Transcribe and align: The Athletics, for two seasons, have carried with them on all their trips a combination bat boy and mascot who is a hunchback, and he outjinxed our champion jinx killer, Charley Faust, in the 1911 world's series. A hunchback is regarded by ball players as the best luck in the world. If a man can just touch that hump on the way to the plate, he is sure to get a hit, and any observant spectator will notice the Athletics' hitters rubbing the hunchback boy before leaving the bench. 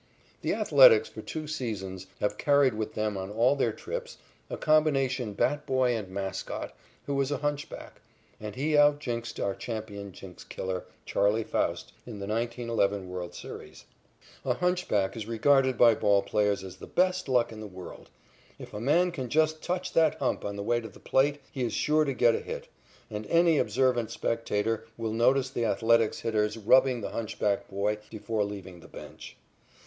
The 0.41 0.55
Athletics, 0.55 1.09
for 1.09 1.21
two 1.21 1.45
seasons, 1.45 2.07
have 2.21 2.39
carried 2.39 2.73
with 2.73 2.95
them 2.95 3.15
on 3.17 3.29
all 3.29 3.55
their 3.55 3.71
trips 3.71 4.17
a 4.49 4.57
combination 4.57 5.33
bat 5.33 5.67
boy 5.67 5.95
and 5.95 6.09
mascot 6.09 6.75
who 7.05 7.21
is 7.21 7.29
a 7.29 7.37
hunchback, 7.37 8.01
and 8.39 8.55
he 8.55 8.71
outjinxed 8.71 9.39
our 9.39 9.53
champion 9.53 10.11
jinx 10.11 10.43
killer, 10.43 10.85
Charley 11.05 11.43
Faust, 11.43 11.93
in 12.07 12.17
the 12.17 12.25
1911 12.25 13.09
world's 13.09 13.37
series. 13.37 13.85
A 14.43 14.55
hunchback 14.55 15.15
is 15.15 15.27
regarded 15.27 15.77
by 15.77 15.93
ball 15.93 16.23
players 16.23 16.63
as 16.63 16.77
the 16.77 16.87
best 16.87 17.29
luck 17.29 17.51
in 17.51 17.61
the 17.61 17.67
world. 17.67 18.09
If 18.57 18.73
a 18.73 18.79
man 18.79 19.11
can 19.11 19.29
just 19.29 19.61
touch 19.61 19.93
that 19.93 20.15
hump 20.15 20.43
on 20.43 20.55
the 20.55 20.63
way 20.63 20.81
to 20.81 20.89
the 20.89 20.99
plate, 20.99 21.41
he 21.51 21.63
is 21.63 21.73
sure 21.73 22.05
to 22.05 22.13
get 22.15 22.33
a 22.33 22.39
hit, 22.39 22.67
and 23.11 23.27
any 23.27 23.59
observant 23.59 24.09
spectator 24.09 24.87
will 24.97 25.13
notice 25.13 25.51
the 25.51 25.65
Athletics' 25.65 26.21
hitters 26.21 26.57
rubbing 26.57 27.01
the 27.01 27.11
hunchback 27.11 27.67
boy 27.69 27.99
before 28.09 28.43
leaving 28.43 28.79
the 28.79 28.87
bench. 28.87 29.37